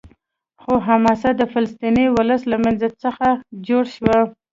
[0.61, 3.27] خو حماس د فلسطیني ولس له منځ څخه
[3.67, 4.17] جوړ شو.